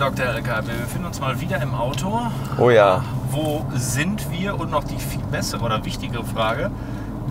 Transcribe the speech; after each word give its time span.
Dr. 0.00 0.24
LK. 0.24 0.66
Wir 0.66 0.74
befinden 0.76 1.08
uns 1.08 1.20
mal 1.20 1.38
wieder 1.42 1.60
im 1.60 1.74
Auto. 1.74 2.22
Oh 2.58 2.70
ja. 2.70 3.04
Wo 3.30 3.66
sind 3.74 4.32
wir? 4.32 4.58
Und 4.58 4.70
noch 4.70 4.82
die 4.82 4.96
viel 4.96 5.20
bessere 5.30 5.62
oder 5.62 5.84
wichtigere 5.84 6.24
Frage. 6.24 6.70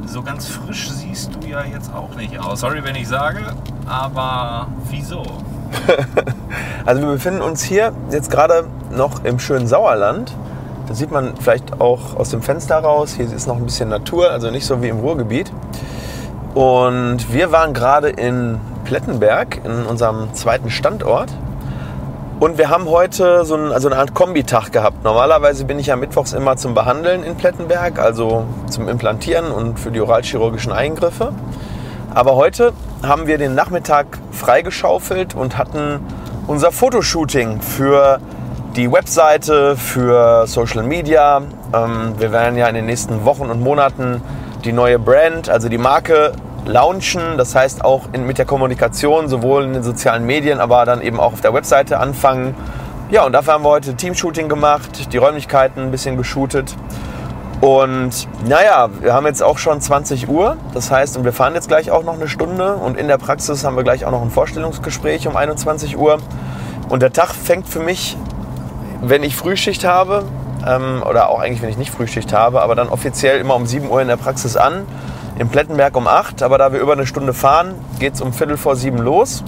So 0.06 0.22
ganz 0.22 0.48
frisch 0.48 0.88
siehst 0.92 1.32
du 1.34 1.48
ja 1.48 1.64
jetzt 1.64 1.92
auch 1.92 2.16
nicht 2.16 2.38
aus. 2.40 2.60
Sorry, 2.60 2.84
wenn 2.84 2.94
ich 2.94 3.08
sage, 3.08 3.40
aber 3.88 4.68
wieso? 4.88 5.24
also 6.86 7.02
wir 7.02 7.10
befinden 7.10 7.42
uns 7.42 7.64
hier 7.64 7.92
jetzt 8.12 8.30
gerade 8.30 8.68
noch 8.92 9.24
im 9.24 9.40
schönen 9.40 9.66
Sauerland. 9.66 10.36
Das 10.88 11.00
sieht 11.00 11.10
man 11.10 11.36
vielleicht 11.38 11.82
auch 11.82 12.16
aus 12.18 12.30
dem 12.30 12.44
Fenster 12.44 12.78
raus. 12.78 13.16
Hier 13.18 13.34
ist 13.34 13.48
noch 13.48 13.58
ein 13.58 13.66
bisschen 13.66 13.90
Natur, 13.90 14.30
also 14.30 14.52
nicht 14.52 14.68
so 14.68 14.84
wie 14.84 14.90
im 14.90 15.00
Ruhrgebiet. 15.00 15.52
Und 16.54 17.34
wir 17.34 17.52
waren 17.52 17.74
gerade 17.74 18.10
in 18.10 18.60
Plettenberg, 18.86 19.60
in 19.66 19.88
unserem 19.88 20.36
zweiten 20.36 20.70
Standort. 20.70 21.32
Und 22.40 22.58
wir 22.58 22.70
haben 22.70 22.88
heute 22.88 23.44
so, 23.44 23.56
ein, 23.56 23.74
also 23.74 23.90
eine 23.90 23.98
Art 23.98 24.14
Kombitag 24.14 24.72
gehabt. 24.72 25.04
Normalerweise 25.04 25.66
bin 25.66 25.78
ich 25.78 25.88
ja 25.88 25.98
mittwochs 25.98 26.32
immer 26.32 26.56
zum 26.56 26.74
Behandeln 26.74 27.22
in 27.24 27.36
Plettenberg, 27.36 28.00
also 28.00 28.46
zum 28.70 28.88
Implantieren 28.88 29.52
und 29.52 29.78
für 29.78 29.92
die 29.92 30.00
oralchirurgischen 30.00 30.72
Eingriffe. 30.72 31.34
Aber 32.14 32.38
heute 32.38 32.72
haben 33.04 33.28
wir 33.28 33.38
den 33.38 33.56
Nachmittag 33.56 34.06
freigeschaufelt 34.32 35.36
und 35.36 35.58
hatten 35.58 36.00
unser 36.48 36.72
Fotoshooting 36.72 37.60
für 37.60 38.22
die 38.78 38.90
Webseite, 38.90 39.76
für 39.76 40.48
Social 40.48 40.84
Media. 40.84 41.42
Ähm, 41.74 42.14
wir 42.20 42.32
werden 42.32 42.58
ja 42.58 42.70
in 42.70 42.76
den 42.76 42.86
nächsten 42.86 43.26
Wochen 43.26 43.50
und 43.50 43.60
Monaten 43.60 44.22
die 44.64 44.72
neue 44.72 44.98
Brand, 44.98 45.50
also 45.50 45.68
die 45.68 45.78
Marke 45.78 46.32
launchen. 46.66 47.38
Das 47.38 47.56
heißt 47.56 47.84
auch 47.84 48.10
in, 48.14 48.26
mit 48.26 48.38
der 48.38 48.46
Kommunikation, 48.46 49.28
sowohl 49.28 49.64
in 49.64 49.74
den 49.74 49.84
sozialen 49.84 50.26
Medien, 50.26 50.60
aber 50.60 50.86
dann 50.86 51.02
eben 51.02 51.20
auch 51.20 51.34
auf 51.34 51.42
der 51.42 51.54
Webseite 51.54 52.00
anfangen. 52.00 52.56
Ja, 53.12 53.26
und 53.26 53.34
dafür 53.34 53.54
haben 53.54 53.64
wir 53.64 53.70
heute 53.70 53.96
Teamshooting 53.96 54.50
gemacht, 54.50 55.12
die 55.12 55.18
Räumlichkeiten 55.18 55.84
ein 55.84 55.92
bisschen 55.92 56.16
geshootet. 56.18 56.76
Und 57.62 58.28
naja, 58.48 58.90
wir 59.02 59.14
haben 59.14 59.26
jetzt 59.26 59.44
auch 59.44 59.58
schon 59.58 59.82
20 59.82 60.30
Uhr. 60.30 60.58
Das 60.74 60.92
heißt, 60.92 61.18
und 61.18 61.26
wir 61.26 61.34
fahren 61.34 61.56
jetzt 61.56 61.68
gleich 61.68 61.92
auch 61.92 62.04
noch 62.04 62.14
eine 62.14 62.28
Stunde. 62.28 62.76
Und 62.76 62.98
in 62.98 63.08
der 63.08 63.18
Praxis 63.18 63.66
haben 63.66 63.76
wir 63.76 63.84
gleich 63.84 64.06
auch 64.06 64.12
noch 64.12 64.22
ein 64.22 64.30
Vorstellungsgespräch 64.30 65.28
um 65.28 65.36
21 65.36 65.98
Uhr. 65.98 66.20
Und 66.88 67.02
der 67.02 67.12
Tag 67.12 67.34
fängt 67.34 67.68
für 67.68 67.80
mich, 67.80 68.16
wenn 69.02 69.24
ich 69.24 69.36
Frühschicht 69.36 69.84
habe, 69.84 70.24
ähm, 70.66 71.04
oder 71.08 71.30
auch 71.30 71.40
eigentlich, 71.40 71.62
wenn 71.62 71.70
ich 71.70 71.78
nicht 71.78 71.92
Frühschicht 71.92 72.34
habe, 72.34 72.62
aber 72.62 72.76
dann 72.76 72.90
offiziell 72.90 73.40
immer 73.40 73.56
um 73.56 73.66
7 73.66 73.90
Uhr 73.90 74.02
in 74.02 74.08
der 74.08 74.18
Praxis 74.18 74.56
an 74.56 74.86
in 75.40 75.48
Plettenberg 75.48 75.96
um 75.96 76.08
8, 76.08 76.44
aber 76.44 76.58
da 76.58 76.74
wir 76.74 76.80
über 76.80 76.92
eine 76.92 77.08
Stunde 77.08 77.34
fahren, 77.34 77.74
geht 77.98 78.14
es 78.14 78.22
um 78.22 78.34
Viertel 78.34 78.58
vor 78.58 78.76
sieben 78.76 78.98
los. 78.98 79.44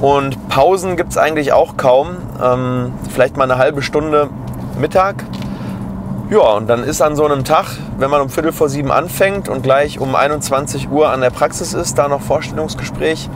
Und 0.00 0.48
Pausen 0.48 0.96
gibt 0.96 1.12
es 1.12 1.18
eigentlich 1.18 1.52
auch 1.52 1.76
kaum. 1.76 2.16
Ähm, 2.42 2.92
vielleicht 3.12 3.36
mal 3.36 3.44
eine 3.44 3.58
halbe 3.58 3.82
Stunde 3.82 4.30
Mittag. 4.78 5.22
Ja, 6.30 6.40
und 6.40 6.68
dann 6.68 6.82
ist 6.82 7.02
an 7.02 7.16
so 7.16 7.24
einem 7.26 7.44
Tag, 7.44 7.66
wenn 7.98 8.10
man 8.10 8.22
um 8.22 8.30
Viertel 8.30 8.52
vor 8.52 8.70
sieben 8.70 8.90
anfängt 8.90 9.48
und 9.48 9.62
gleich 9.62 10.00
um 10.00 10.14
21 10.16 10.90
Uhr 10.90 11.10
an 11.10 11.20
der 11.20 11.30
Praxis 11.30 11.74
ist, 11.74 11.98
da 11.98 12.08
noch 12.08 12.22
Vorstellungsgespräch, 12.22 13.28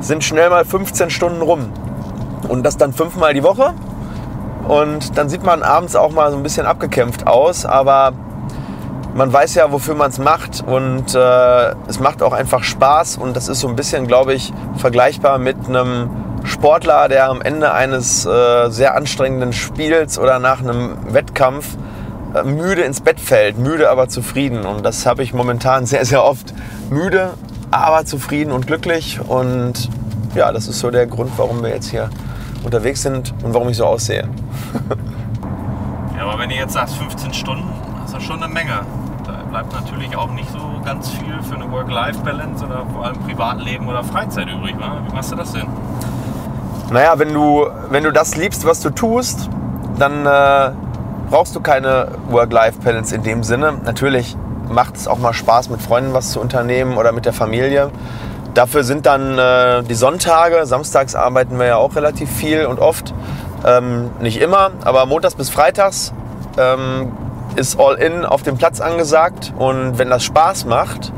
sind 0.00 0.22
schnell 0.22 0.50
mal 0.50 0.66
15 0.66 1.08
Stunden 1.08 1.40
rum. 1.40 1.72
Und 2.48 2.64
das 2.64 2.76
dann 2.76 2.92
fünfmal 2.92 3.32
die 3.32 3.42
Woche. 3.42 3.72
Und 4.68 5.16
dann 5.16 5.30
sieht 5.30 5.42
man 5.42 5.62
abends 5.62 5.96
auch 5.96 6.12
mal 6.12 6.30
so 6.30 6.36
ein 6.36 6.42
bisschen 6.42 6.66
abgekämpft 6.66 7.26
aus, 7.26 7.64
aber 7.64 8.12
man 9.14 9.32
weiß 9.32 9.54
ja, 9.54 9.72
wofür 9.72 9.94
man 9.94 10.10
es 10.10 10.18
macht 10.18 10.62
und 10.66 11.14
äh, 11.14 11.74
es 11.88 12.00
macht 12.00 12.22
auch 12.22 12.32
einfach 12.32 12.62
Spaß 12.62 13.18
und 13.18 13.36
das 13.36 13.48
ist 13.48 13.60
so 13.60 13.68
ein 13.68 13.76
bisschen, 13.76 14.06
glaube 14.06 14.34
ich, 14.34 14.52
vergleichbar 14.76 15.38
mit 15.38 15.56
einem 15.66 16.10
Sportler, 16.44 17.08
der 17.08 17.28
am 17.28 17.42
Ende 17.42 17.72
eines 17.72 18.24
äh, 18.24 18.70
sehr 18.70 18.94
anstrengenden 18.96 19.52
Spiels 19.52 20.18
oder 20.18 20.38
nach 20.38 20.60
einem 20.60 20.96
Wettkampf 21.12 21.76
äh, 22.34 22.42
müde 22.42 22.82
ins 22.82 23.00
Bett 23.00 23.20
fällt, 23.20 23.58
müde 23.58 23.90
aber 23.90 24.08
zufrieden 24.08 24.64
und 24.64 24.84
das 24.84 25.06
habe 25.06 25.22
ich 25.22 25.32
momentan 25.32 25.86
sehr, 25.86 26.04
sehr 26.04 26.24
oft. 26.24 26.54
Müde, 26.90 27.30
aber 27.70 28.04
zufrieden 28.04 28.52
und 28.52 28.66
glücklich 28.66 29.20
und 29.26 29.90
ja, 30.34 30.52
das 30.52 30.68
ist 30.68 30.78
so 30.80 30.90
der 30.90 31.06
Grund, 31.06 31.32
warum 31.36 31.62
wir 31.62 31.70
jetzt 31.70 31.90
hier 31.90 32.10
unterwegs 32.64 33.02
sind 33.02 33.34
und 33.42 33.54
warum 33.54 33.68
ich 33.68 33.76
so 33.76 33.84
aussehe. 33.84 34.28
ja, 36.16 36.22
aber 36.26 36.38
wenn 36.38 36.50
ihr 36.50 36.56
jetzt 36.58 36.74
sagst 36.74 36.96
15 36.96 37.34
Stunden, 37.34 37.68
ist 38.08 38.14
das 38.14 38.22
schon 38.22 38.42
eine 38.42 38.52
Menge 38.52 38.86
bleibt 39.48 39.72
natürlich 39.72 40.16
auch 40.16 40.30
nicht 40.30 40.50
so 40.50 40.58
ganz 40.84 41.10
viel 41.10 41.42
für 41.42 41.54
eine 41.54 41.70
Work-Life-Balance 41.70 42.64
oder 42.64 42.84
vor 42.92 43.06
allem 43.06 43.18
Privatleben 43.18 43.88
oder 43.88 44.04
Freizeit 44.04 44.48
übrig. 44.48 44.76
Ne? 44.76 44.84
Wie 45.06 45.14
machst 45.14 45.32
du 45.32 45.36
das 45.36 45.52
denn? 45.52 45.66
Naja, 46.90 47.18
wenn 47.18 47.32
du, 47.32 47.66
wenn 47.90 48.04
du 48.04 48.12
das 48.12 48.36
liebst, 48.36 48.66
was 48.66 48.80
du 48.80 48.90
tust, 48.90 49.48
dann 49.98 50.26
äh, 50.26 50.70
brauchst 51.30 51.54
du 51.56 51.60
keine 51.60 52.12
Work-Life-Balance 52.28 53.14
in 53.14 53.22
dem 53.22 53.42
Sinne. 53.42 53.74
Natürlich 53.84 54.36
macht 54.68 54.96
es 54.96 55.08
auch 55.08 55.18
mal 55.18 55.32
Spaß, 55.32 55.70
mit 55.70 55.82
Freunden 55.82 56.12
was 56.12 56.30
zu 56.30 56.40
unternehmen 56.40 56.96
oder 56.96 57.12
mit 57.12 57.26
der 57.26 57.32
Familie. 57.32 57.90
Dafür 58.54 58.84
sind 58.84 59.06
dann 59.06 59.38
äh, 59.38 59.82
die 59.82 59.94
Sonntage, 59.94 60.66
samstags 60.66 61.14
arbeiten 61.14 61.58
wir 61.58 61.66
ja 61.66 61.76
auch 61.76 61.96
relativ 61.96 62.30
viel 62.30 62.66
und 62.66 62.78
oft. 62.78 63.14
Ähm, 63.64 64.10
nicht 64.20 64.40
immer, 64.40 64.70
aber 64.84 65.04
montags 65.06 65.34
bis 65.34 65.50
freitags 65.50 66.12
ähm, 66.56 67.12
ist 67.58 67.78
All-In 67.78 68.24
auf 68.24 68.42
dem 68.42 68.56
Platz 68.56 68.80
angesagt 68.80 69.52
und 69.58 69.98
wenn 69.98 70.08
das 70.08 70.22
Spaß 70.24 70.64
macht, 70.64 71.12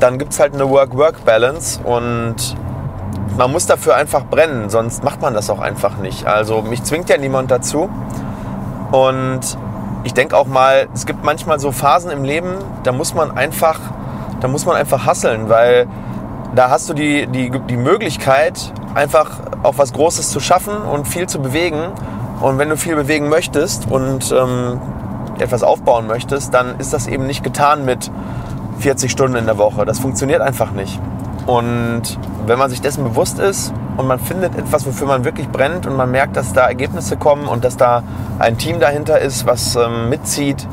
dann 0.00 0.18
gibt 0.18 0.32
es 0.32 0.40
halt 0.40 0.54
eine 0.54 0.68
Work-Work-Balance 0.68 1.80
und 1.84 2.36
man 3.36 3.52
muss 3.52 3.66
dafür 3.66 3.94
einfach 3.94 4.24
brennen, 4.24 4.68
sonst 4.68 5.04
macht 5.04 5.22
man 5.22 5.34
das 5.34 5.48
auch 5.48 5.60
einfach 5.60 5.96
nicht. 5.98 6.26
Also 6.26 6.62
mich 6.62 6.82
zwingt 6.82 7.08
ja 7.08 7.16
niemand 7.16 7.50
dazu 7.50 7.88
und 8.90 9.40
ich 10.04 10.14
denke 10.14 10.36
auch 10.36 10.46
mal, 10.46 10.88
es 10.94 11.06
gibt 11.06 11.24
manchmal 11.24 11.60
so 11.60 11.70
Phasen 11.70 12.10
im 12.10 12.24
Leben, 12.24 12.56
da 12.82 12.92
muss 12.92 13.14
man 13.14 13.36
einfach, 13.36 13.78
da 14.40 14.48
muss 14.48 14.66
man 14.66 14.76
einfach 14.76 15.06
hasseln, 15.06 15.48
weil 15.48 15.86
da 16.54 16.70
hast 16.70 16.88
du 16.88 16.94
die, 16.94 17.26
die, 17.26 17.50
die 17.50 17.76
Möglichkeit, 17.76 18.72
einfach 18.94 19.30
auch 19.62 19.74
was 19.76 19.92
Großes 19.92 20.30
zu 20.30 20.40
schaffen 20.40 20.76
und 20.76 21.06
viel 21.06 21.28
zu 21.28 21.40
bewegen. 21.40 21.92
Und 22.40 22.58
wenn 22.58 22.68
du 22.68 22.76
viel 22.76 22.94
bewegen 22.94 23.28
möchtest 23.28 23.90
und 23.90 24.32
ähm, 24.32 24.80
etwas 25.40 25.62
aufbauen 25.62 26.06
möchtest, 26.06 26.54
dann 26.54 26.78
ist 26.78 26.92
das 26.92 27.06
eben 27.06 27.26
nicht 27.26 27.42
getan 27.42 27.84
mit 27.84 28.10
40 28.80 29.10
Stunden 29.10 29.36
in 29.36 29.46
der 29.46 29.58
Woche. 29.58 29.84
Das 29.84 29.98
funktioniert 29.98 30.40
einfach 30.40 30.72
nicht. 30.72 31.00
Und 31.46 32.02
wenn 32.46 32.58
man 32.58 32.70
sich 32.70 32.80
dessen 32.80 33.04
bewusst 33.04 33.38
ist 33.38 33.72
und 33.96 34.06
man 34.06 34.18
findet 34.18 34.56
etwas, 34.56 34.86
wofür 34.86 35.06
man 35.06 35.24
wirklich 35.24 35.48
brennt 35.48 35.86
und 35.86 35.96
man 35.96 36.10
merkt, 36.10 36.36
dass 36.36 36.52
da 36.52 36.66
Ergebnisse 36.66 37.16
kommen 37.16 37.46
und 37.46 37.64
dass 37.64 37.76
da 37.76 38.02
ein 38.38 38.58
Team 38.58 38.80
dahinter 38.80 39.18
ist, 39.18 39.46
was 39.46 39.76
ähm, 39.76 40.08
mitzieht 40.10 40.66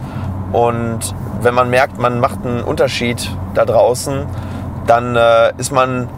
und 0.52 1.00
wenn 1.42 1.54
man 1.54 1.70
merkt, 1.70 2.00
man 2.00 2.20
macht 2.20 2.46
einen 2.46 2.62
Unterschied 2.62 3.30
da 3.54 3.66
draußen, 3.66 4.26
dann 4.88 5.16
äh, 5.16 5.54
ist 5.58 5.72
man 5.72 6.10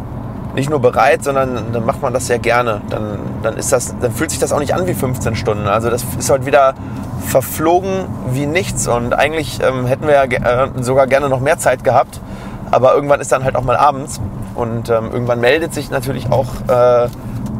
nicht 0.58 0.70
nur 0.72 0.80
bereit, 0.80 1.24
sondern 1.24 1.72
dann 1.72 1.86
macht 1.86 2.02
man 2.02 2.14
das 2.14 2.28
sehr 2.28 2.40
gerne. 2.40 2.82
Dann, 2.90 3.20
dann, 3.44 3.58
ist 3.58 3.72
das, 3.72 3.96
dann 4.02 4.12
fühlt 4.12 4.32
sich 4.32 4.40
das 4.40 4.52
auch 4.52 4.60
nicht 4.60 4.74
an 4.74 4.88
wie 4.88 4.94
15 4.96 5.36
Stunden. 5.36 5.68
Also 5.68 5.90
das 5.90 6.04
ist 6.18 6.30
halt 6.30 6.46
wieder 6.46 6.74
verflogen 7.28 8.06
wie 8.32 8.48
nichts. 8.48 8.88
Und 8.88 9.14
eigentlich 9.14 9.60
ähm, 9.62 9.86
hätten 9.86 10.08
wir 10.08 10.16
ja 10.16 10.24
äh, 10.24 10.70
sogar 10.82 11.06
gerne 11.06 11.30
noch 11.30 11.40
mehr 11.40 11.60
Zeit 11.60 11.84
gehabt. 11.84 12.20
Aber 12.72 12.96
irgendwann 12.96 13.22
ist 13.22 13.32
dann 13.32 13.44
halt 13.44 13.56
auch 13.56 13.64
mal 13.64 13.78
abends. 13.78 14.20
Und 14.56 14.90
ähm, 14.90 15.12
irgendwann 15.14 15.40
meldet 15.40 15.76
sich 15.76 15.92
natürlich 15.92 16.32
auch 16.32 16.48
äh, 16.68 17.08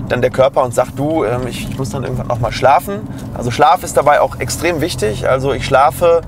dann 0.10 0.22
der 0.22 0.32
Körper 0.32 0.64
und 0.64 0.74
sagt, 0.74 0.98
du, 0.98 1.24
ähm, 1.24 1.42
ich, 1.48 1.70
ich 1.70 1.78
muss 1.78 1.92
dann 1.92 2.04
irgendwann 2.04 2.32
auch 2.32 2.40
mal 2.40 2.52
schlafen. 2.52 3.08
Also 3.38 3.52
Schlaf 3.52 3.84
ist 3.84 3.96
dabei 3.96 4.22
auch 4.22 4.40
extrem 4.40 4.82
wichtig. 4.82 5.30
Also 5.30 5.54
ich 5.54 5.66
schlafe 5.66 6.22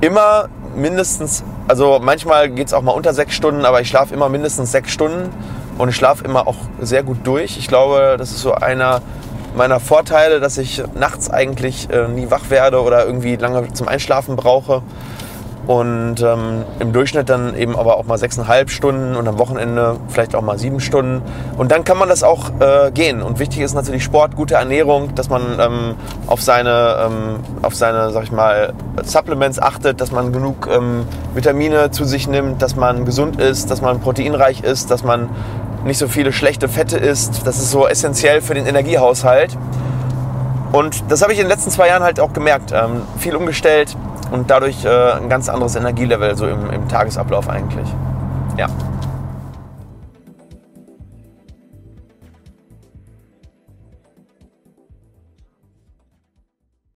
immer 0.00 0.48
mindestens, 0.76 1.42
also 1.68 2.00
manchmal 2.02 2.48
geht 2.48 2.68
es 2.68 2.72
auch 2.72 2.82
mal 2.82 2.92
unter 2.92 3.12
sechs 3.14 3.34
Stunden, 3.34 3.64
aber 3.64 3.80
ich 3.80 3.88
schlafe 3.88 4.14
immer 4.14 4.28
mindestens 4.28 4.72
sechs 4.72 4.90
Stunden 4.90 5.30
und 5.76 5.90
ich 5.90 5.96
schlafe 5.96 6.24
immer 6.24 6.48
auch 6.48 6.56
sehr 6.80 7.02
gut 7.02 7.18
durch. 7.24 7.58
Ich 7.58 7.68
glaube, 7.68 8.16
das 8.18 8.30
ist 8.30 8.40
so 8.40 8.54
einer 8.54 9.02
meiner 9.54 9.80
Vorteile, 9.80 10.40
dass 10.40 10.56
ich 10.56 10.82
nachts 10.94 11.30
eigentlich 11.30 11.90
äh, 11.90 12.08
nie 12.08 12.30
wach 12.30 12.50
werde 12.50 12.82
oder 12.82 13.04
irgendwie 13.04 13.36
lange 13.36 13.72
zum 13.72 13.88
Einschlafen 13.88 14.36
brauche. 14.36 14.82
Und 15.68 16.22
ähm, 16.22 16.64
im 16.78 16.94
Durchschnitt 16.94 17.28
dann 17.28 17.54
eben 17.54 17.76
aber 17.76 17.98
auch 17.98 18.06
mal 18.06 18.16
sechseinhalb 18.16 18.70
Stunden 18.70 19.14
und 19.14 19.28
am 19.28 19.38
Wochenende 19.38 19.96
vielleicht 20.08 20.34
auch 20.34 20.40
mal 20.40 20.58
sieben 20.58 20.80
Stunden. 20.80 21.20
Und 21.58 21.70
dann 21.70 21.84
kann 21.84 21.98
man 21.98 22.08
das 22.08 22.22
auch 22.22 22.48
äh, 22.58 22.90
gehen. 22.90 23.20
Und 23.20 23.38
wichtig 23.38 23.60
ist 23.60 23.74
natürlich 23.74 24.02
Sport, 24.02 24.34
gute 24.34 24.54
Ernährung, 24.54 25.14
dass 25.14 25.28
man 25.28 25.42
ähm, 25.60 25.96
auf 26.26 26.40
seine, 26.40 26.96
ähm, 27.04 27.40
auf 27.60 27.74
seine, 27.74 28.12
sag 28.12 28.22
ich 28.22 28.32
mal, 28.32 28.72
Supplements 29.04 29.58
achtet, 29.58 30.00
dass 30.00 30.10
man 30.10 30.32
genug 30.32 30.70
ähm, 30.72 31.04
Vitamine 31.34 31.90
zu 31.90 32.04
sich 32.04 32.26
nimmt, 32.28 32.62
dass 32.62 32.74
man 32.74 33.04
gesund 33.04 33.38
ist, 33.38 33.70
dass 33.70 33.82
man 33.82 34.00
proteinreich 34.00 34.62
ist, 34.62 34.90
dass 34.90 35.04
man 35.04 35.28
nicht 35.84 35.98
so 35.98 36.08
viele 36.08 36.32
schlechte 36.32 36.68
Fette 36.68 36.96
isst. 36.96 37.46
Das 37.46 37.58
ist 37.58 37.70
so 37.70 37.86
essentiell 37.86 38.40
für 38.40 38.54
den 38.54 38.64
Energiehaushalt. 38.64 39.58
Und 40.72 41.10
das 41.10 41.20
habe 41.20 41.34
ich 41.34 41.38
in 41.38 41.44
den 41.44 41.50
letzten 41.50 41.70
zwei 41.70 41.88
Jahren 41.88 42.02
halt 42.02 42.20
auch 42.20 42.32
gemerkt. 42.32 42.72
Ähm, 42.72 43.02
viel 43.18 43.36
umgestellt 43.36 43.94
und 44.30 44.50
dadurch 44.50 44.84
äh, 44.84 45.12
ein 45.12 45.28
ganz 45.28 45.48
anderes 45.48 45.76
Energielevel 45.76 46.36
so 46.36 46.46
im, 46.46 46.70
im 46.70 46.88
Tagesablauf 46.88 47.48
eigentlich. 47.48 47.88
Ja. 48.56 48.66